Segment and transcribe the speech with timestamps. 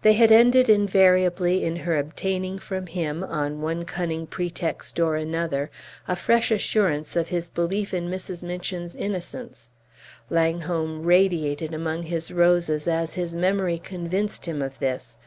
[0.00, 5.70] They had ended invariably in her obtaining from him, on one cunning pretext or another,
[6.08, 8.42] a fresh assurance of his belief in Mrs.
[8.42, 9.68] Minchin's innocence.
[10.30, 15.18] Langholm radiated among his roses as his memory convinced him of this.